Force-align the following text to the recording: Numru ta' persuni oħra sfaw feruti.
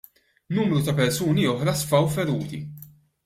Numru 0.59 0.79
ta' 0.87 0.95
persuni 0.99 1.45
oħra 1.53 1.75
sfaw 1.83 2.09
feruti. 2.17 2.65